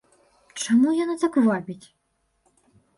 Чаму 0.67 0.95
яна 1.03 1.15
так 1.27 1.39
вабіць? 1.51 1.81